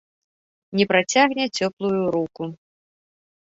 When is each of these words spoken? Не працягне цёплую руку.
Не 0.81 0.85
працягне 0.91 1.45
цёплую 1.57 2.01
руку. 2.19 2.43